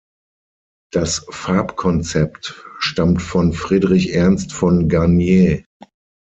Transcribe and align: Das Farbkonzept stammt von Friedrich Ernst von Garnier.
Das 0.91 1.27
Farbkonzept 1.29 2.65
stammt 2.79 3.21
von 3.21 3.53
Friedrich 3.53 4.15
Ernst 4.15 4.51
von 4.51 4.89
Garnier. 4.89 5.63